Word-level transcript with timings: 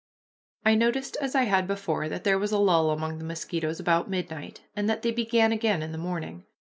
I 0.65 0.73
noticed, 0.73 1.15
as 1.21 1.35
I 1.35 1.43
had 1.43 1.67
before, 1.67 2.09
that 2.09 2.23
there 2.23 2.39
was 2.39 2.51
a 2.51 2.57
lull 2.57 2.89
among 2.89 3.19
the 3.19 3.23
mosquitoes 3.23 3.79
about 3.79 4.09
midnight, 4.09 4.61
and 4.75 4.89
that 4.89 5.03
they 5.03 5.11
began 5.11 5.51
again 5.51 5.83
in 5.83 5.91
the 5.91 5.99
morning. 5.99 6.43